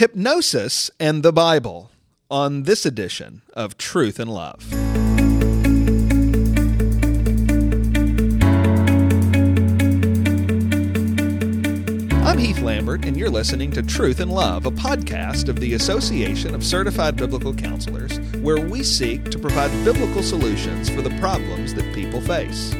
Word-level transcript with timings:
Hypnosis 0.00 0.90
and 0.98 1.22
the 1.22 1.30
Bible 1.30 1.90
on 2.30 2.62
this 2.62 2.86
edition 2.86 3.42
of 3.52 3.76
Truth 3.76 4.18
in 4.18 4.28
Love. 4.28 4.66
I'm 12.24 12.38
Heath 12.38 12.60
Lambert, 12.62 13.04
and 13.04 13.14
you're 13.14 13.28
listening 13.28 13.72
to 13.72 13.82
Truth 13.82 14.20
in 14.20 14.30
Love, 14.30 14.64
a 14.64 14.70
podcast 14.70 15.50
of 15.50 15.60
the 15.60 15.74
Association 15.74 16.54
of 16.54 16.64
Certified 16.64 17.16
Biblical 17.16 17.52
Counselors, 17.52 18.18
where 18.36 18.58
we 18.58 18.82
seek 18.82 19.30
to 19.30 19.38
provide 19.38 19.70
biblical 19.84 20.22
solutions 20.22 20.88
for 20.88 21.02
the 21.02 21.14
problems 21.20 21.74
that 21.74 21.94
people 21.94 22.22
face. 22.22 22.70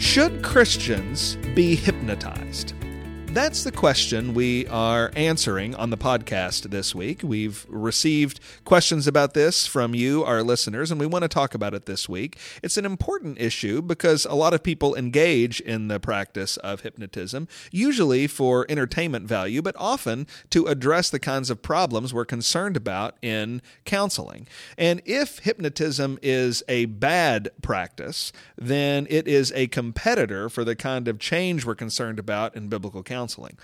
Should 0.00 0.44
Christians 0.44 1.34
be 1.56 1.74
hypnotized? 1.74 2.74
That's 3.32 3.64
the 3.64 3.72
question 3.72 4.34
we 4.34 4.66
are 4.66 5.10
answering 5.16 5.74
on 5.74 5.88
the 5.88 5.96
podcast 5.96 6.68
this 6.68 6.94
week. 6.94 7.22
We've 7.24 7.64
received 7.66 8.40
questions 8.66 9.06
about 9.06 9.32
this 9.32 9.66
from 9.66 9.94
you, 9.94 10.22
our 10.22 10.42
listeners, 10.42 10.90
and 10.90 11.00
we 11.00 11.06
want 11.06 11.22
to 11.22 11.28
talk 11.28 11.54
about 11.54 11.72
it 11.72 11.86
this 11.86 12.10
week. 12.10 12.38
It's 12.62 12.76
an 12.76 12.84
important 12.84 13.40
issue 13.40 13.80
because 13.80 14.26
a 14.26 14.34
lot 14.34 14.52
of 14.52 14.62
people 14.62 14.94
engage 14.94 15.62
in 15.62 15.88
the 15.88 15.98
practice 15.98 16.58
of 16.58 16.82
hypnotism, 16.82 17.48
usually 17.70 18.26
for 18.26 18.66
entertainment 18.68 19.26
value, 19.26 19.62
but 19.62 19.76
often 19.78 20.26
to 20.50 20.66
address 20.66 21.08
the 21.08 21.18
kinds 21.18 21.48
of 21.48 21.62
problems 21.62 22.12
we're 22.12 22.26
concerned 22.26 22.76
about 22.76 23.16
in 23.22 23.62
counseling. 23.86 24.46
And 24.76 25.00
if 25.06 25.38
hypnotism 25.38 26.18
is 26.20 26.62
a 26.68 26.84
bad 26.84 27.48
practice, 27.62 28.30
then 28.58 29.06
it 29.08 29.26
is 29.26 29.52
a 29.54 29.68
competitor 29.68 30.50
for 30.50 30.64
the 30.64 30.76
kind 30.76 31.08
of 31.08 31.18
change 31.18 31.64
we're 31.64 31.74
concerned 31.74 32.18
about 32.18 32.54
in 32.54 32.68
biblical 32.68 33.02
counseling 33.02 33.21
counseling. 33.22 33.56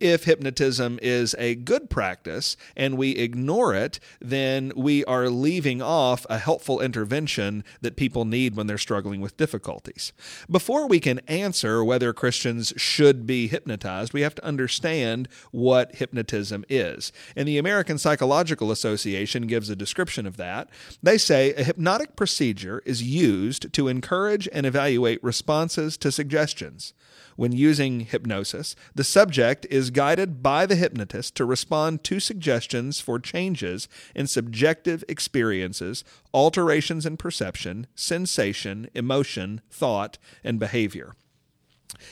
If 0.00 0.24
hypnotism 0.24 0.98
is 1.00 1.36
a 1.38 1.54
good 1.54 1.88
practice 1.88 2.56
and 2.76 2.98
we 2.98 3.12
ignore 3.12 3.72
it, 3.72 4.00
then 4.20 4.72
we 4.74 5.04
are 5.04 5.28
leaving 5.28 5.80
off 5.80 6.26
a 6.28 6.38
helpful 6.38 6.80
intervention 6.80 7.62
that 7.80 7.94
people 7.94 8.24
need 8.24 8.56
when 8.56 8.66
they're 8.66 8.76
struggling 8.76 9.20
with 9.20 9.36
difficulties. 9.36 10.12
Before 10.50 10.88
we 10.88 10.98
can 10.98 11.20
answer 11.28 11.84
whether 11.84 12.12
Christians 12.12 12.72
should 12.76 13.24
be 13.24 13.46
hypnotized, 13.46 14.12
we 14.12 14.22
have 14.22 14.34
to 14.34 14.44
understand 14.44 15.28
what 15.52 15.94
hypnotism 15.94 16.64
is. 16.68 17.12
And 17.36 17.46
the 17.46 17.58
American 17.58 17.96
Psychological 17.96 18.72
Association 18.72 19.46
gives 19.46 19.70
a 19.70 19.76
description 19.76 20.26
of 20.26 20.36
that. 20.38 20.68
They 21.04 21.18
say 21.18 21.54
a 21.54 21.62
hypnotic 21.62 22.16
procedure 22.16 22.82
is 22.84 23.04
used 23.04 23.72
to 23.74 23.86
encourage 23.86 24.48
and 24.52 24.66
evaluate 24.66 25.22
responses 25.22 25.96
to 25.98 26.10
suggestions. 26.10 26.94
When 27.36 27.52
using 27.52 28.00
hypnosis, 28.00 28.76
the 28.94 29.04
subject 29.04 29.66
is 29.70 29.90
guided 29.90 30.42
by 30.42 30.66
the 30.66 30.76
hypnotist 30.76 31.34
to 31.36 31.44
respond 31.44 32.04
to 32.04 32.20
suggestions 32.20 33.00
for 33.00 33.18
changes 33.18 33.88
in 34.14 34.26
subjective 34.26 35.04
experiences, 35.08 36.04
alterations 36.32 37.06
in 37.06 37.16
perception, 37.16 37.86
sensation, 37.94 38.88
emotion, 38.94 39.60
thought, 39.70 40.18
and 40.42 40.58
behavior. 40.58 41.14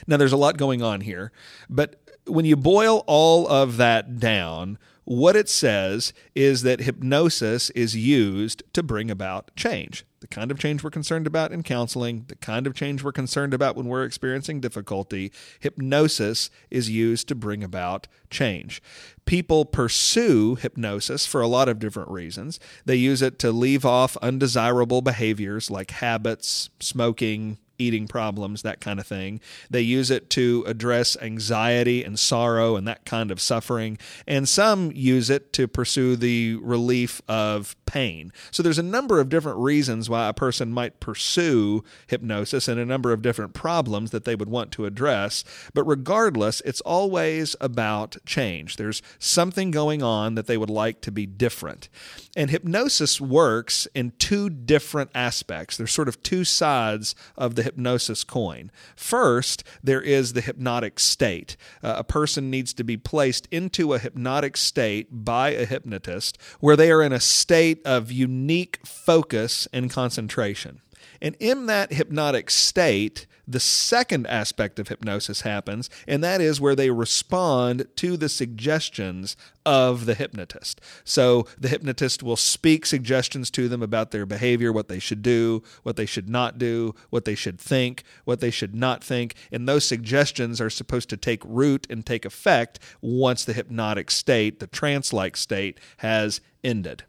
Now, 0.06 0.16
there's 0.16 0.32
a 0.32 0.36
lot 0.36 0.56
going 0.56 0.82
on 0.82 1.02
here, 1.02 1.32
but 1.68 2.00
when 2.26 2.44
you 2.44 2.56
boil 2.56 3.04
all 3.06 3.48
of 3.48 3.76
that 3.78 4.18
down, 4.18 4.78
what 5.04 5.34
it 5.36 5.48
says 5.48 6.12
is 6.34 6.62
that 6.62 6.80
hypnosis 6.80 7.70
is 7.70 7.96
used 7.96 8.62
to 8.72 8.82
bring 8.82 9.10
about 9.10 9.54
change. 9.56 10.04
The 10.22 10.28
kind 10.28 10.52
of 10.52 10.58
change 10.60 10.84
we're 10.84 10.90
concerned 10.90 11.26
about 11.26 11.50
in 11.50 11.64
counseling, 11.64 12.26
the 12.28 12.36
kind 12.36 12.68
of 12.68 12.74
change 12.74 13.02
we're 13.02 13.10
concerned 13.10 13.52
about 13.52 13.74
when 13.74 13.88
we're 13.88 14.04
experiencing 14.04 14.60
difficulty, 14.60 15.32
hypnosis 15.58 16.48
is 16.70 16.88
used 16.88 17.26
to 17.26 17.34
bring 17.34 17.64
about 17.64 18.06
change. 18.30 18.80
People 19.24 19.64
pursue 19.64 20.54
hypnosis 20.54 21.26
for 21.26 21.40
a 21.40 21.48
lot 21.48 21.68
of 21.68 21.80
different 21.80 22.08
reasons. 22.08 22.60
They 22.84 22.94
use 22.94 23.20
it 23.20 23.40
to 23.40 23.50
leave 23.50 23.84
off 23.84 24.16
undesirable 24.18 25.02
behaviors 25.02 25.72
like 25.72 25.90
habits, 25.90 26.70
smoking, 26.78 27.58
eating 27.82 28.06
problems, 28.06 28.62
that 28.62 28.80
kind 28.80 29.00
of 29.00 29.06
thing. 29.06 29.40
They 29.68 29.80
use 29.80 30.10
it 30.10 30.30
to 30.30 30.64
address 30.66 31.16
anxiety 31.20 32.04
and 32.04 32.18
sorrow 32.18 32.76
and 32.76 32.86
that 32.86 33.04
kind 33.04 33.30
of 33.30 33.40
suffering. 33.40 33.98
And 34.26 34.48
some 34.48 34.92
use 34.94 35.28
it 35.28 35.52
to 35.54 35.66
pursue 35.66 36.16
the 36.16 36.56
relief 36.56 37.20
of 37.28 37.76
pain. 37.86 38.32
So 38.50 38.62
there's 38.62 38.78
a 38.78 38.82
number 38.82 39.20
of 39.20 39.28
different 39.28 39.58
reasons 39.58 40.08
why 40.08 40.28
a 40.28 40.32
person 40.32 40.72
might 40.72 41.00
pursue 41.00 41.84
hypnosis 42.06 42.68
and 42.68 42.78
a 42.78 42.86
number 42.86 43.12
of 43.12 43.22
different 43.22 43.54
problems 43.54 44.10
that 44.12 44.24
they 44.24 44.34
would 44.34 44.48
want 44.48 44.72
to 44.72 44.86
address. 44.86 45.44
But 45.74 45.84
regardless, 45.84 46.62
it's 46.64 46.80
always 46.82 47.56
about 47.60 48.16
change. 48.24 48.76
There's 48.76 49.02
something 49.18 49.70
going 49.70 50.02
on 50.02 50.34
that 50.36 50.46
they 50.46 50.56
would 50.56 50.70
like 50.70 51.00
to 51.02 51.12
be 51.12 51.26
different. 51.26 51.88
And 52.36 52.50
hypnosis 52.50 53.20
works 53.20 53.86
in 53.94 54.12
two 54.18 54.48
different 54.48 55.10
aspects. 55.14 55.76
There's 55.76 55.92
sort 55.92 56.08
of 56.08 56.22
two 56.22 56.44
sides 56.44 57.14
of 57.36 57.56
the 57.56 57.62
hypnosis 57.72 58.22
coin. 58.22 58.70
First, 58.96 59.64
there 59.82 60.02
is 60.02 60.34
the 60.34 60.42
hypnotic 60.42 61.00
state. 61.00 61.56
Uh, 61.82 61.94
a 61.96 62.04
person 62.04 62.50
needs 62.50 62.74
to 62.74 62.84
be 62.84 62.96
placed 62.96 63.48
into 63.50 63.94
a 63.94 63.98
hypnotic 63.98 64.56
state 64.56 65.08
by 65.10 65.50
a 65.50 65.64
hypnotist 65.64 66.36
where 66.60 66.76
they 66.76 66.90
are 66.90 67.02
in 67.02 67.12
a 67.12 67.20
state 67.20 67.80
of 67.86 68.12
unique 68.12 68.78
focus 68.84 69.66
and 69.72 69.90
concentration. 69.90 70.80
And 71.22 71.36
in 71.38 71.66
that 71.66 71.92
hypnotic 71.92 72.50
state, 72.50 73.26
the 73.46 73.60
second 73.60 74.26
aspect 74.26 74.78
of 74.80 74.88
hypnosis 74.88 75.42
happens, 75.42 75.88
and 76.08 76.22
that 76.22 76.40
is 76.40 76.60
where 76.60 76.74
they 76.74 76.90
respond 76.90 77.86
to 77.96 78.16
the 78.16 78.28
suggestions 78.28 79.36
of 79.64 80.06
the 80.06 80.14
hypnotist. 80.14 80.80
So 81.04 81.46
the 81.56 81.68
hypnotist 81.68 82.24
will 82.24 82.36
speak 82.36 82.86
suggestions 82.86 83.50
to 83.52 83.68
them 83.68 83.82
about 83.82 84.10
their 84.10 84.26
behavior, 84.26 84.72
what 84.72 84.88
they 84.88 84.98
should 84.98 85.22
do, 85.22 85.62
what 85.84 85.94
they 85.94 86.06
should 86.06 86.28
not 86.28 86.58
do, 86.58 86.94
what 87.10 87.24
they 87.24 87.36
should 87.36 87.60
think, 87.60 88.02
what 88.24 88.40
they 88.40 88.50
should 88.50 88.74
not 88.74 89.04
think. 89.04 89.36
And 89.52 89.68
those 89.68 89.84
suggestions 89.84 90.60
are 90.60 90.70
supposed 90.70 91.08
to 91.10 91.16
take 91.16 91.42
root 91.44 91.86
and 91.88 92.04
take 92.04 92.24
effect 92.24 92.80
once 93.00 93.44
the 93.44 93.52
hypnotic 93.52 94.10
state, 94.10 94.58
the 94.58 94.66
trance 94.66 95.12
like 95.12 95.36
state, 95.36 95.78
has 95.98 96.40
ended 96.64 97.04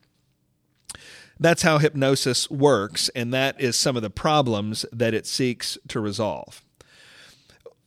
that's 1.40 1.64
how 1.64 1.78
hypnosis 1.78 2.50
works, 2.50 3.10
and 3.10 3.34
that 3.34 3.60
is 3.60 3.76
some 3.76 3.96
of 3.96 4.02
the 4.02 4.10
problems 4.10 4.86
that 4.92 5.14
it 5.14 5.26
seeks 5.26 5.78
to 5.90 6.00
resolve. 6.00 6.64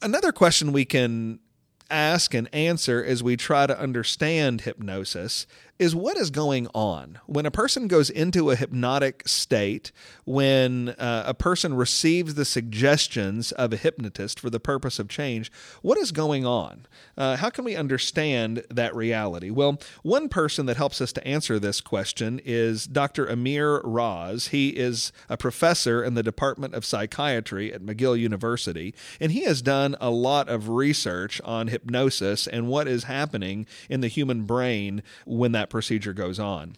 Another 0.02 0.32
question 0.32 0.72
we 0.72 0.84
can 0.84 1.40
ask 1.90 2.34
and 2.34 2.52
answer 2.52 3.02
as 3.02 3.22
we 3.22 3.36
try 3.36 3.66
to 3.66 3.78
understand 3.78 4.62
hypnosis 4.62 5.46
is 5.78 5.94
what 5.94 6.16
is 6.16 6.30
going 6.30 6.66
on 6.74 7.18
when 7.26 7.44
a 7.44 7.50
person 7.50 7.86
goes 7.86 8.08
into 8.08 8.50
a 8.50 8.56
hypnotic 8.56 9.22
state 9.26 9.92
when 10.24 10.90
uh, 10.90 11.24
a 11.26 11.34
person 11.34 11.74
receives 11.74 12.34
the 12.34 12.44
suggestions 12.44 13.52
of 13.52 13.72
a 13.72 13.76
hypnotist 13.76 14.40
for 14.40 14.48
the 14.48 14.60
purpose 14.60 14.98
of 14.98 15.08
change 15.08 15.52
what 15.82 15.98
is 15.98 16.12
going 16.12 16.46
on? 16.46 16.86
Uh, 17.16 17.36
how 17.36 17.50
can 17.50 17.64
we 17.64 17.76
understand 17.76 18.64
that 18.70 18.94
reality? 18.94 19.50
Well 19.50 19.78
one 20.02 20.28
person 20.28 20.66
that 20.66 20.76
helps 20.76 21.00
us 21.00 21.12
to 21.14 21.26
answer 21.26 21.58
this 21.58 21.80
question 21.80 22.40
is 22.44 22.86
dr 22.86 23.26
amir 23.26 23.80
raz. 23.84 24.48
He 24.48 24.70
is 24.70 25.12
a 25.28 25.36
professor 25.36 26.02
in 26.02 26.14
the 26.14 26.22
department 26.22 26.74
of 26.74 26.84
psychiatry 26.84 27.72
at 27.72 27.82
mcgill 27.82 28.18
university 28.18 28.94
and 29.20 29.32
he 29.32 29.44
has 29.44 29.60
done 29.60 29.96
a 30.00 30.10
lot 30.10 30.48
of 30.48 30.70
research 30.70 31.40
on 31.44 31.68
hypnosis 31.68 32.46
and 32.46 32.68
what 32.68 32.88
is 32.88 33.04
happening 33.04 33.66
in 33.90 34.00
the 34.00 34.08
human 34.08 34.42
brain 34.42 35.02
when 35.26 35.52
that 35.52 35.65
procedure 35.70 36.12
goes 36.12 36.38
on. 36.38 36.76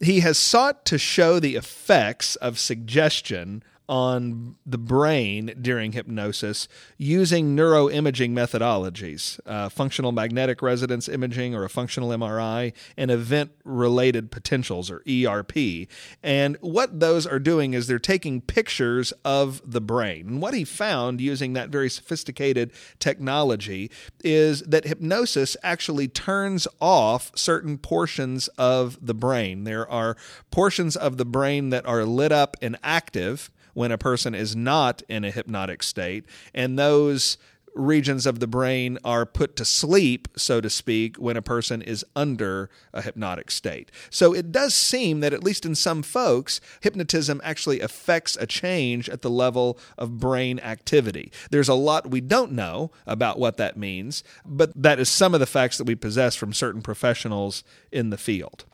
He 0.00 0.20
has 0.20 0.38
sought 0.38 0.84
to 0.86 0.98
show 0.98 1.40
the 1.40 1.56
effects 1.56 2.36
of 2.36 2.58
suggestion 2.58 3.62
on 3.88 4.56
the 4.64 4.78
brain 4.78 5.54
during 5.60 5.92
hypnosis 5.92 6.68
using 6.98 7.56
neuroimaging 7.56 8.30
methodologies, 8.30 9.38
uh, 9.46 9.68
functional 9.68 10.12
magnetic 10.12 10.62
resonance 10.62 11.08
imaging 11.08 11.54
or 11.54 11.64
a 11.64 11.68
functional 11.68 12.10
MRI, 12.10 12.72
and 12.96 13.10
event 13.10 13.52
related 13.64 14.30
potentials 14.30 14.90
or 14.90 15.02
ERP. 15.08 15.88
And 16.22 16.56
what 16.60 17.00
those 17.00 17.26
are 17.26 17.38
doing 17.38 17.74
is 17.74 17.86
they're 17.86 17.98
taking 17.98 18.40
pictures 18.40 19.12
of 19.24 19.60
the 19.64 19.80
brain. 19.80 20.26
And 20.28 20.42
what 20.42 20.54
he 20.54 20.64
found 20.64 21.20
using 21.20 21.52
that 21.52 21.70
very 21.70 21.90
sophisticated 21.90 22.72
technology 22.98 23.90
is 24.24 24.62
that 24.62 24.84
hypnosis 24.84 25.56
actually 25.62 26.08
turns 26.08 26.66
off 26.80 27.30
certain 27.34 27.78
portions 27.78 28.48
of 28.58 28.98
the 29.04 29.14
brain. 29.14 29.64
There 29.64 29.88
are 29.90 30.16
portions 30.50 30.96
of 30.96 31.16
the 31.16 31.24
brain 31.24 31.70
that 31.70 31.86
are 31.86 32.04
lit 32.04 32.32
up 32.32 32.56
and 32.60 32.76
active 32.82 33.50
when 33.76 33.92
a 33.92 33.98
person 33.98 34.34
is 34.34 34.56
not 34.56 35.02
in 35.06 35.22
a 35.22 35.30
hypnotic 35.30 35.82
state, 35.82 36.24
and 36.54 36.78
those 36.78 37.36
regions 37.74 38.24
of 38.24 38.40
the 38.40 38.46
brain 38.46 38.98
are 39.04 39.26
put 39.26 39.54
to 39.54 39.66
sleep, 39.66 40.28
so 40.34 40.62
to 40.62 40.70
speak, 40.70 41.16
when 41.16 41.36
a 41.36 41.42
person 41.42 41.82
is 41.82 42.02
under 42.16 42.70
a 42.94 43.02
hypnotic 43.02 43.50
state. 43.50 43.90
So 44.08 44.32
it 44.32 44.50
does 44.50 44.74
seem 44.74 45.20
that, 45.20 45.34
at 45.34 45.44
least 45.44 45.66
in 45.66 45.74
some 45.74 46.02
folks, 46.02 46.58
hypnotism 46.80 47.38
actually 47.44 47.80
affects 47.80 48.34
a 48.40 48.46
change 48.46 49.10
at 49.10 49.20
the 49.20 49.28
level 49.28 49.78
of 49.98 50.18
brain 50.18 50.58
activity. 50.60 51.30
There's 51.50 51.68
a 51.68 51.74
lot 51.74 52.10
we 52.10 52.22
don't 52.22 52.52
know 52.52 52.92
about 53.06 53.38
what 53.38 53.58
that 53.58 53.76
means, 53.76 54.24
but 54.46 54.72
that 54.74 54.98
is 54.98 55.10
some 55.10 55.34
of 55.34 55.40
the 55.40 55.44
facts 55.44 55.76
that 55.76 55.86
we 55.86 55.96
possess 55.96 56.34
from 56.34 56.54
certain 56.54 56.80
professionals 56.80 57.62
in 57.92 58.08
the 58.08 58.16
field. 58.16 58.64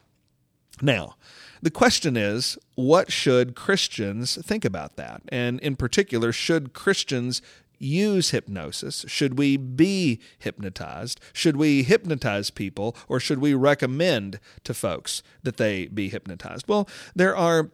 Now, 0.81 1.17
the 1.61 1.71
question 1.71 2.17
is, 2.17 2.59
what 2.75 3.13
should 3.13 3.55
Christians 3.55 4.37
think 4.43 4.65
about 4.65 4.97
that? 4.97 5.23
And 5.29 5.61
in 5.61 5.77
particular, 5.77 6.33
should 6.33 6.73
Christians 6.73 7.43
use 7.79 8.31
hypnosis? 8.31 9.05
Should 9.09 9.39
we 9.39 9.57
be 9.57 10.21
hypnotized? 10.39 11.21
Should 11.33 11.57
we 11.57 11.83
hypnotize 11.83 12.51
people 12.51 12.97
or 13.09 13.21
should 13.21 13.39
we 13.39 13.55
recommend 13.55 14.41
to 14.65 14.73
folks 14.73 15.23
that 15.43 15.57
they 15.57 15.87
be 15.87 16.09
hypnotized? 16.09 16.67
Well, 16.69 16.89
there 17.15 17.37
are 17.37 17.71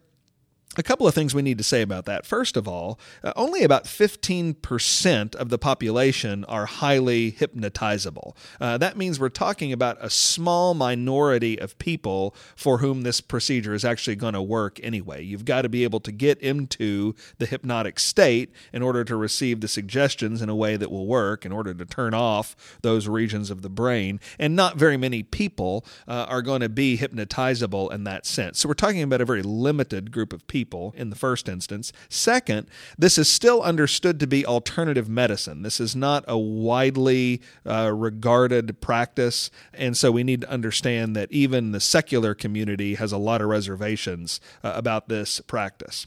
a 0.79 0.83
couple 0.83 1.09
of 1.09 1.15
things 1.15 1.35
we 1.35 1.43
need 1.43 1.59
to 1.59 1.65
say 1.65 1.83
about 1.83 2.05
that. 2.05 2.25
First 2.25 2.57
of 2.57 2.69
all, 2.69 3.01
uh, 3.25 3.33
only 3.35 3.65
about 3.65 3.85
15% 3.85 5.35
of 5.35 5.49
the 5.49 5.59
population 5.59 6.45
are 6.45 6.67
highly 6.67 7.33
hypnotizable. 7.33 8.37
Uh, 8.61 8.79
that 8.79 8.97
means 8.97 9.19
we're 9.19 9.29
talking 9.29 9.73
about 9.73 9.99
a 10.01 10.09
small 10.09 10.75
minority 10.75 11.59
of 11.59 11.79
people 11.79 12.35
for 12.55 12.79
whom 12.79 13.03
this 13.03 13.21
procedure 13.21 13.75
is 13.75 13.85
actually 13.85 14.15
going 14.15 14.35
to 14.35 14.43
work 14.43 14.79
anyway. 14.83 15.23
You've 15.23 15.45
got 15.45 15.63
to 15.63 15.69
be 15.69 15.83
able 15.83 16.01
to 16.01 16.13
get 16.13 16.39
into 16.39 17.15
the 17.39 17.47
hypnotic 17.47 17.99
state 17.99 18.53
in 18.73 18.83
order 18.83 19.03
to 19.05 19.17
receive 19.17 19.61
the 19.61 19.69
suggestions 19.69 20.41
in 20.41 20.49
a 20.49 20.55
way 20.55 20.77
that 20.77 20.91
will 20.91 21.07
work, 21.07 21.45
in 21.45 21.51
order 21.51 21.75
to 21.75 21.85
turn 21.85 22.15
off 22.15 22.79
those 22.83 23.09
regions 23.09 23.51
of 23.51 23.63
the 23.63 23.71
brain. 23.71 24.21
And 24.39 24.55
not 24.55 24.77
very 24.77 24.97
many 24.97 25.25
people 25.25 25.85
uh, 26.07 26.27
are 26.29 26.43
going 26.43 26.61
to 26.61 26.69
be 26.69 26.97
hypnotizable 26.99 27.93
in 27.93 28.05
that 28.05 28.27
sense. 28.27 28.61
So 28.61 28.69
we're 28.69 28.75
talking 28.75 29.03
about 29.03 29.21
a 29.21 29.25
very 29.25 29.43
limited 29.43 30.13
group 30.13 30.33
of 30.33 30.47
people 30.47 30.68
people 30.69 30.93
in 30.99 31.09
the 31.09 31.17
first 31.17 31.49
instance. 31.49 31.93
Second, 32.11 32.67
this 32.99 33.17
is 33.17 33.27
still 33.27 33.63
understood 33.63 34.21
to 34.21 34.27
be 34.27 34.45
alternative 34.45 35.09
medicine. 35.09 35.63
This 35.63 35.81
is 35.81 35.97
not 35.97 36.25
a 36.29 36.37
widely 36.37 37.41
uh, 37.65 37.91
regarded 37.95 38.79
practice. 38.83 39.51
And 39.73 39.97
so 39.97 40.13
we 40.13 40.25
need 40.25 40.43
to 40.43 40.51
understand 40.51 41.17
that 41.17 41.33
even 41.33 41.73
the 41.73 41.81
secular 41.81 42.35
community 42.35 42.97
has 42.97 43.13
a 43.13 43.17
lot 43.17 43.41
of 43.41 43.49
reservations 43.49 44.41
uh, 44.63 44.73
about 44.75 45.09
this 45.09 45.41
practice. 45.41 46.07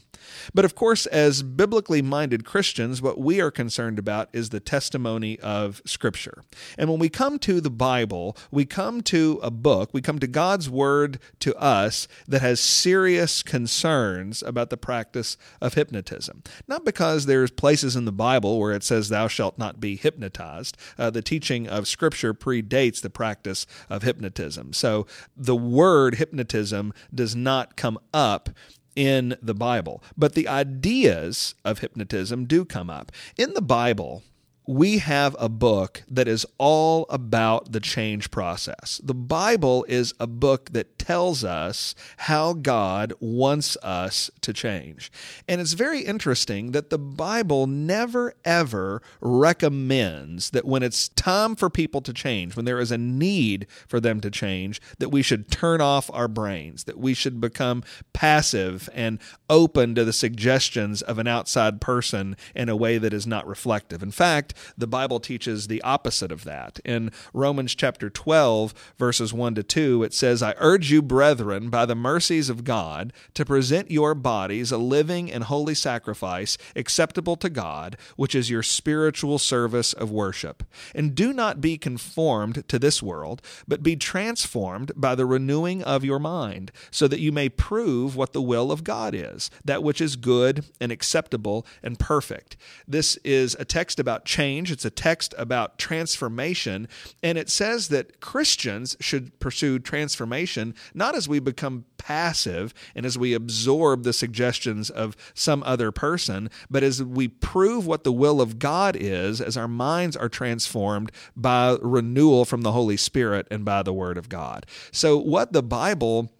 But 0.54 0.64
of 0.64 0.74
course, 0.74 1.06
as 1.06 1.42
biblically 1.42 2.02
minded 2.02 2.44
Christians, 2.44 3.02
what 3.02 3.18
we 3.18 3.40
are 3.40 3.50
concerned 3.50 3.98
about 3.98 4.28
is 4.32 4.50
the 4.50 4.60
testimony 4.60 5.38
of 5.40 5.82
Scripture. 5.84 6.42
And 6.78 6.88
when 6.88 6.98
we 6.98 7.08
come 7.08 7.38
to 7.40 7.60
the 7.60 7.70
Bible, 7.70 8.36
we 8.50 8.64
come 8.64 9.00
to 9.02 9.40
a 9.42 9.50
book, 9.50 9.90
we 9.92 10.00
come 10.00 10.18
to 10.18 10.26
God's 10.26 10.68
Word 10.68 11.18
to 11.40 11.56
us 11.56 12.08
that 12.26 12.42
has 12.42 12.60
serious 12.60 13.42
concerns 13.42 14.42
about 14.42 14.70
the 14.70 14.76
practice 14.76 15.36
of 15.60 15.74
hypnotism. 15.74 16.42
Not 16.66 16.84
because 16.84 17.26
there's 17.26 17.50
places 17.50 17.96
in 17.96 18.04
the 18.04 18.12
Bible 18.12 18.58
where 18.58 18.72
it 18.72 18.82
says, 18.82 19.08
Thou 19.08 19.28
shalt 19.28 19.58
not 19.58 19.80
be 19.80 19.96
hypnotized. 19.96 20.76
Uh, 20.98 21.10
the 21.10 21.22
teaching 21.22 21.68
of 21.68 21.88
Scripture 21.88 22.34
predates 22.34 23.00
the 23.00 23.10
practice 23.10 23.66
of 23.88 24.02
hypnotism. 24.02 24.72
So 24.72 25.06
the 25.36 25.56
word 25.56 26.16
hypnotism 26.16 26.92
does 27.14 27.34
not 27.34 27.76
come 27.76 27.98
up 28.12 28.50
in 28.96 29.36
the 29.42 29.54
Bible. 29.54 30.02
But 30.16 30.34
the 30.34 30.48
ideas 30.48 31.54
of 31.64 31.78
hypnotism 31.78 32.46
do 32.46 32.64
come 32.64 32.90
up. 32.90 33.12
In 33.36 33.54
the 33.54 33.62
Bible, 33.62 34.22
we 34.66 34.98
have 34.98 35.34
a 35.38 35.48
book 35.48 36.02
that 36.08 36.28
is 36.28 36.46
all 36.58 37.06
about 37.08 37.72
the 37.72 37.80
change 37.80 38.30
process. 38.30 39.00
The 39.02 39.14
Bible 39.14 39.84
is 39.88 40.14
a 40.20 40.26
book 40.26 40.70
that 40.72 40.98
tells 40.98 41.42
us 41.42 41.94
how 42.18 42.52
God 42.52 43.12
wants 43.18 43.76
us 43.82 44.30
to 44.42 44.52
change. 44.52 45.10
And 45.48 45.60
it's 45.60 45.72
very 45.72 46.02
interesting 46.02 46.72
that 46.72 46.90
the 46.90 46.98
Bible 46.98 47.66
never 47.66 48.34
ever 48.44 49.02
recommends 49.20 50.50
that 50.50 50.64
when 50.64 50.82
it's 50.82 51.08
time 51.08 51.56
for 51.56 51.68
people 51.68 52.00
to 52.02 52.12
change, 52.12 52.54
when 52.54 52.64
there 52.64 52.80
is 52.80 52.92
a 52.92 52.98
need 52.98 53.66
for 53.88 53.98
them 53.98 54.20
to 54.20 54.30
change, 54.30 54.80
that 54.98 55.10
we 55.10 55.22
should 55.22 55.50
turn 55.50 55.80
off 55.80 56.08
our 56.12 56.28
brains, 56.28 56.84
that 56.84 56.98
we 56.98 57.14
should 57.14 57.40
become 57.40 57.82
passive 58.12 58.88
and 58.94 59.18
open 59.50 59.94
to 59.96 60.04
the 60.04 60.12
suggestions 60.12 61.02
of 61.02 61.18
an 61.18 61.26
outside 61.26 61.80
person 61.80 62.36
in 62.54 62.68
a 62.68 62.76
way 62.76 62.98
that 62.98 63.12
is 63.12 63.26
not 63.26 63.46
reflective. 63.46 64.02
In 64.02 64.12
fact, 64.12 64.51
the 64.76 64.86
Bible 64.86 65.20
teaches 65.20 65.66
the 65.66 65.82
opposite 65.82 66.32
of 66.32 66.44
that. 66.44 66.80
In 66.84 67.10
Romans 67.32 67.74
chapter 67.74 68.10
12, 68.10 68.74
verses 68.98 69.32
1 69.32 69.54
to 69.56 69.62
2, 69.62 70.02
it 70.02 70.14
says, 70.14 70.42
I 70.42 70.54
urge 70.58 70.90
you, 70.90 71.02
brethren, 71.02 71.70
by 71.70 71.86
the 71.86 71.94
mercies 71.94 72.48
of 72.48 72.64
God, 72.64 73.12
to 73.34 73.44
present 73.44 73.90
your 73.90 74.14
bodies 74.14 74.72
a 74.72 74.78
living 74.78 75.30
and 75.30 75.44
holy 75.44 75.74
sacrifice 75.74 76.58
acceptable 76.76 77.36
to 77.36 77.50
God, 77.50 77.96
which 78.16 78.34
is 78.34 78.50
your 78.50 78.62
spiritual 78.62 79.38
service 79.38 79.92
of 79.92 80.10
worship. 80.10 80.62
And 80.94 81.14
do 81.14 81.32
not 81.32 81.60
be 81.60 81.78
conformed 81.78 82.68
to 82.68 82.78
this 82.78 83.02
world, 83.02 83.42
but 83.66 83.82
be 83.82 83.96
transformed 83.96 84.92
by 84.96 85.14
the 85.14 85.26
renewing 85.26 85.82
of 85.82 86.04
your 86.04 86.18
mind, 86.18 86.72
so 86.90 87.08
that 87.08 87.20
you 87.20 87.32
may 87.32 87.48
prove 87.48 88.16
what 88.16 88.32
the 88.32 88.42
will 88.42 88.70
of 88.70 88.84
God 88.84 89.14
is, 89.14 89.50
that 89.64 89.82
which 89.82 90.00
is 90.00 90.16
good 90.16 90.64
and 90.80 90.92
acceptable 90.92 91.66
and 91.82 91.98
perfect. 91.98 92.56
This 92.86 93.16
is 93.24 93.56
a 93.58 93.64
text 93.64 93.98
about 93.98 94.24
change 94.24 94.41
change, 94.42 94.72
it's 94.72 94.84
a 94.84 94.90
text 94.90 95.34
about 95.38 95.78
transformation, 95.78 96.88
and 97.22 97.38
it 97.38 97.48
says 97.48 97.88
that 97.88 98.20
Christians 98.20 98.96
should 98.98 99.38
pursue 99.38 99.78
transformation 99.78 100.74
not 100.94 101.14
as 101.14 101.28
we 101.28 101.38
become 101.38 101.84
passive 101.96 102.74
and 102.96 103.06
as 103.06 103.16
we 103.16 103.34
absorb 103.34 104.02
the 104.02 104.12
suggestions 104.12 104.90
of 104.90 105.16
some 105.32 105.62
other 105.64 105.92
person, 105.92 106.50
but 106.68 106.82
as 106.82 107.00
we 107.00 107.28
prove 107.28 107.86
what 107.86 108.02
the 108.02 108.12
will 108.12 108.40
of 108.40 108.58
God 108.58 108.96
is, 108.98 109.40
as 109.40 109.56
our 109.56 109.68
minds 109.68 110.16
are 110.16 110.28
transformed 110.28 111.12
by 111.36 111.76
renewal 111.80 112.44
from 112.44 112.62
the 112.62 112.72
Holy 112.72 112.96
Spirit 112.96 113.46
and 113.48 113.64
by 113.64 113.84
the 113.84 113.92
Word 113.92 114.18
of 114.18 114.28
God. 114.28 114.66
So, 114.90 115.16
what 115.18 115.52
the 115.52 115.62
Bible 115.62 116.32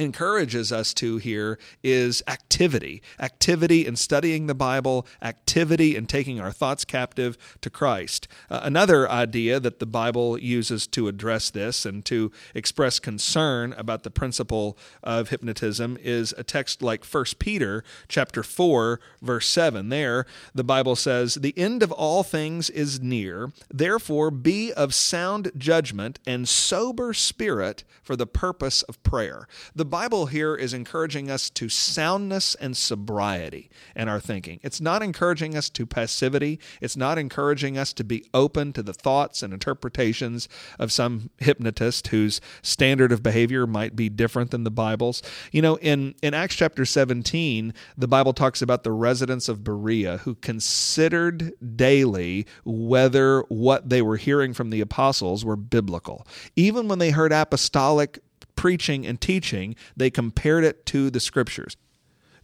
encourages 0.00 0.72
us 0.72 0.94
to 0.94 1.18
here 1.18 1.58
is 1.82 2.22
activity 2.26 3.02
activity 3.20 3.86
in 3.86 3.96
studying 3.96 4.46
the 4.46 4.54
Bible, 4.54 5.06
activity 5.22 5.96
in 5.96 6.06
taking 6.06 6.40
our 6.40 6.52
thoughts 6.52 6.84
captive 6.84 7.36
to 7.60 7.70
Christ. 7.70 8.28
Uh, 8.48 8.60
another 8.62 9.10
idea 9.10 9.60
that 9.60 9.78
the 9.78 9.86
Bible 9.86 10.38
uses 10.38 10.86
to 10.88 11.08
address 11.08 11.50
this 11.50 11.84
and 11.84 12.04
to 12.06 12.30
express 12.54 12.98
concern 12.98 13.74
about 13.76 14.02
the 14.02 14.10
principle 14.10 14.76
of 15.02 15.28
hypnotism 15.28 15.98
is 16.00 16.34
a 16.38 16.44
text 16.44 16.82
like 16.82 17.04
1 17.04 17.24
Peter 17.38 17.84
chapter 18.08 18.42
4 18.42 19.00
verse 19.20 19.48
7 19.48 19.88
there 19.88 20.26
the 20.54 20.64
Bible 20.64 20.96
says 20.96 21.34
the 21.34 21.56
end 21.58 21.82
of 21.82 21.92
all 21.92 22.22
things 22.22 22.70
is 22.70 23.00
near. 23.00 23.52
Therefore 23.70 24.30
be 24.30 24.72
of 24.72 24.94
sound 24.94 25.50
judgment 25.56 26.18
and 26.26 26.48
sober 26.48 27.12
spirit 27.12 27.84
for 28.02 28.16
the 28.16 28.26
purpose 28.26 28.82
of 28.82 29.02
prayer. 29.02 29.46
The 29.74 29.84
Bible 29.90 30.26
here 30.26 30.54
is 30.54 30.72
encouraging 30.72 31.30
us 31.30 31.50
to 31.50 31.68
soundness 31.68 32.54
and 32.54 32.76
sobriety 32.76 33.70
in 33.96 34.08
our 34.08 34.20
thinking. 34.20 34.60
It's 34.62 34.80
not 34.80 35.02
encouraging 35.02 35.56
us 35.56 35.68
to 35.70 35.84
passivity. 35.84 36.60
It's 36.80 36.96
not 36.96 37.18
encouraging 37.18 37.76
us 37.76 37.92
to 37.94 38.04
be 38.04 38.24
open 38.32 38.72
to 38.74 38.82
the 38.84 38.92
thoughts 38.94 39.42
and 39.42 39.52
interpretations 39.52 40.48
of 40.78 40.92
some 40.92 41.30
hypnotist 41.38 42.08
whose 42.08 42.40
standard 42.62 43.10
of 43.10 43.22
behavior 43.22 43.66
might 43.66 43.96
be 43.96 44.08
different 44.08 44.52
than 44.52 44.62
the 44.62 44.70
Bible's. 44.70 45.22
You 45.50 45.60
know, 45.62 45.76
in, 45.76 46.14
in 46.22 46.34
Acts 46.34 46.54
chapter 46.54 46.84
17, 46.84 47.74
the 47.98 48.08
Bible 48.08 48.32
talks 48.32 48.62
about 48.62 48.84
the 48.84 48.92
residents 48.92 49.48
of 49.48 49.64
Berea 49.64 50.18
who 50.18 50.36
considered 50.36 51.52
daily 51.76 52.46
whether 52.64 53.40
what 53.48 53.88
they 53.88 54.02
were 54.02 54.16
hearing 54.16 54.54
from 54.54 54.70
the 54.70 54.80
apostles 54.80 55.44
were 55.44 55.56
biblical. 55.56 56.26
Even 56.54 56.86
when 56.86 57.00
they 57.00 57.10
heard 57.10 57.32
apostolic 57.32 58.20
preaching 58.60 59.06
and 59.06 59.18
teaching, 59.22 59.74
they 59.96 60.10
compared 60.10 60.64
it 60.64 60.84
to 60.84 61.08
the 61.08 61.18
scriptures. 61.18 61.78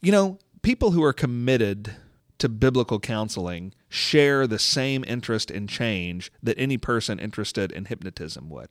You 0.00 0.12
know, 0.12 0.38
people 0.62 0.92
who 0.92 1.04
are 1.04 1.12
committed 1.12 1.94
to 2.38 2.48
biblical 2.48 2.98
counseling 2.98 3.74
share 3.88 4.46
the 4.46 4.58
same 4.58 5.04
interest 5.06 5.50
in 5.50 5.66
change 5.66 6.32
that 6.42 6.58
any 6.58 6.76
person 6.76 7.18
interested 7.18 7.70
in 7.72 7.86
hypnotism 7.86 8.48
would. 8.50 8.68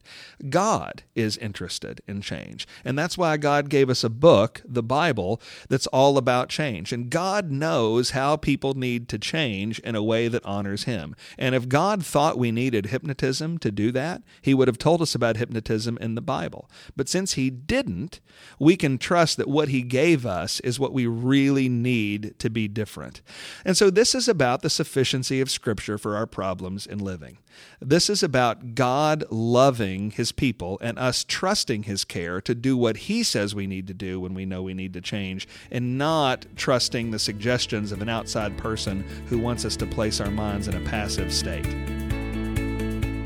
God 0.49 1.03
is 1.15 1.37
interested 1.37 2.01
in 2.07 2.21
change. 2.21 2.67
And 2.83 2.99
that's 2.99 3.17
why 3.17 3.37
God 3.37 3.69
gave 3.69 3.89
us 3.89 4.03
a 4.03 4.09
book, 4.09 4.61
the 4.65 4.83
Bible, 4.83 5.41
that's 5.69 5.87
all 5.87 6.17
about 6.17 6.49
change. 6.49 6.91
And 6.91 7.09
God 7.09 7.49
knows 7.49 8.11
how 8.11 8.35
people 8.35 8.73
need 8.73 9.07
to 9.09 9.17
change 9.17 9.79
in 9.79 9.95
a 9.95 10.03
way 10.03 10.27
that 10.27 10.45
honors 10.45 10.83
Him. 10.83 11.15
And 11.37 11.55
if 11.55 11.69
God 11.69 12.05
thought 12.05 12.37
we 12.37 12.51
needed 12.51 12.87
hypnotism 12.87 13.57
to 13.59 13.71
do 13.71 13.91
that, 13.93 14.21
He 14.41 14.53
would 14.53 14.67
have 14.67 14.77
told 14.77 15.01
us 15.01 15.15
about 15.15 15.37
hypnotism 15.37 15.97
in 16.01 16.15
the 16.15 16.21
Bible. 16.21 16.69
But 16.95 17.09
since 17.09 17.33
He 17.33 17.49
didn't, 17.49 18.19
we 18.59 18.75
can 18.75 18.97
trust 18.97 19.37
that 19.37 19.47
what 19.47 19.69
He 19.69 19.81
gave 19.81 20.25
us 20.25 20.59
is 20.59 20.79
what 20.79 20.93
we 20.93 21.07
really 21.07 21.69
need 21.69 22.37
to 22.39 22.49
be 22.49 22.67
different. 22.67 23.21
And 23.63 23.77
so 23.77 23.89
this 23.89 24.13
is 24.13 24.27
about 24.27 24.61
the 24.61 24.69
sufficient 24.69 25.04
sufficiency 25.05 25.39
of 25.39 25.51
Scripture 25.51 25.99
for 25.99 26.15
our 26.15 26.25
problems 26.25 26.87
in 26.87 26.97
living. 26.97 27.37
This 27.79 28.09
is 28.09 28.23
about 28.23 28.73
God 28.73 29.23
loving 29.29 30.09
His 30.09 30.31
people 30.31 30.79
and 30.81 30.97
us 30.97 31.23
trusting 31.23 31.83
His 31.83 32.03
care 32.03 32.41
to 32.41 32.55
do 32.55 32.75
what 32.75 32.97
He 32.97 33.21
says 33.21 33.53
we 33.53 33.67
need 33.67 33.85
to 33.85 33.93
do 33.93 34.19
when 34.19 34.33
we 34.33 34.47
know 34.47 34.63
we 34.63 34.73
need 34.73 34.93
to 34.93 35.01
change, 35.01 35.47
and 35.69 35.99
not 35.99 36.47
trusting 36.55 37.11
the 37.11 37.19
suggestions 37.19 37.91
of 37.91 38.01
an 38.01 38.09
outside 38.09 38.57
person 38.57 39.05
who 39.27 39.37
wants 39.37 39.63
us 39.63 39.75
to 39.75 39.85
place 39.85 40.19
our 40.19 40.31
minds 40.31 40.67
in 40.67 40.75
a 40.75 40.89
passive 40.89 41.31
state. 41.31 41.67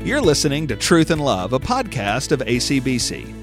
You're 0.04 0.20
listening 0.20 0.66
to 0.66 0.76
Truth 0.76 1.10
in 1.10 1.18
Love, 1.18 1.54
a 1.54 1.58
podcast 1.58 2.30
of 2.30 2.40
ACBC. 2.40 3.39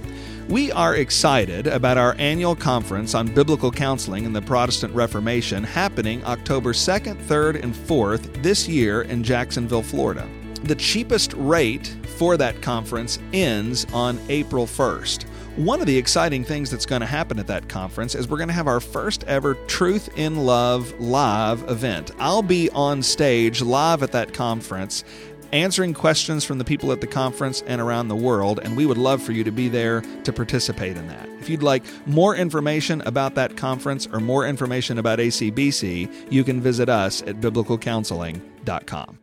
We 0.50 0.72
are 0.72 0.96
excited 0.96 1.68
about 1.68 1.98
our 1.98 2.16
annual 2.18 2.56
conference 2.56 3.14
on 3.14 3.28
biblical 3.28 3.70
counseling 3.70 4.24
in 4.24 4.32
the 4.32 4.42
Protestant 4.42 4.96
Reformation 4.96 5.62
happening 5.62 6.24
October 6.24 6.72
2nd, 6.72 7.18
3rd, 7.18 7.62
and 7.62 7.76
4th 7.76 8.42
this 8.42 8.66
year 8.66 9.02
in 9.02 9.24
Jacksonville, 9.24 9.84
Florida. 9.84 10.26
The 10.64 10.76
cheapest 10.76 11.34
rate 11.34 11.88
for 12.18 12.38
that 12.38 12.62
conference 12.62 13.20
ends 13.34 13.86
on 13.92 14.22
April 14.30 14.66
1st. 14.66 15.26
One 15.58 15.82
of 15.82 15.86
the 15.86 15.98
exciting 15.98 16.46
things 16.46 16.72
that's 16.72 16.86
going 16.86 17.02
to 17.02 17.08
happen 17.08 17.40
at 17.40 17.48
that 17.48 17.68
conference 17.68 18.16
is 18.16 18.30
we're 18.30 18.38
going 18.38 18.48
to 18.48 18.54
have 18.54 18.68
our 18.68 18.80
first 18.80 19.26
ever 19.26 19.56
Truth 19.66 20.18
in 20.18 20.46
Love 20.46 20.98
live 20.98 21.70
event. 21.70 22.12
I'll 22.20 22.42
be 22.42 22.70
on 22.70 23.04
stage 23.04 23.62
live 23.62 24.02
at 24.02 24.14
that 24.14 24.34
conference 24.34 25.04
answering 25.52 25.94
questions 25.94 26.44
from 26.44 26.58
the 26.58 26.66
people 26.66 26.92
at 26.92 27.02
the 27.02 27.08
conference 27.08 27.64
and 27.68 27.82
around 27.82 28.08
the 28.08 28.16
world, 28.16 28.60
and 28.64 28.76
we 28.76 28.86
would 28.86 28.98
love 28.98 29.22
for 29.22 29.32
you 29.32 29.44
to 29.44 29.52
be 29.52 29.70
there 29.70 30.02
to 30.24 30.34
participate 30.34 30.98
in 30.98 31.08
that. 31.08 31.28
If 31.40 31.50
you'd 31.50 31.64
like 31.64 31.84
more 32.08 32.36
information 32.36 33.02
about 33.02 33.36
that 33.36 33.58
conference 33.58 34.08
or 34.08 34.20
more 34.20 34.46
information 34.46 34.98
about 34.98 35.20
ACBC, 35.20 36.32
you 36.32 36.44
can 36.44 36.62
visit 36.62 36.90
us 36.90 37.22
at 37.24 37.42
biblicalcounseling.com. 37.42 39.17